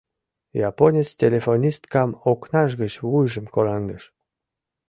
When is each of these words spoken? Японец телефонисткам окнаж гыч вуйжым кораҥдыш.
Японец 0.69 1.09
телефонисткам 1.21 2.09
окнаж 2.31 2.69
гыч 2.81 2.93
вуйжым 3.07 3.45
кораҥдыш. 3.53 4.03